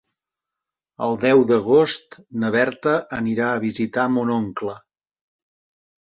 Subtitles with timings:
[1.07, 4.73] El deu d'agost na Berta anirà a visitar mon oncle.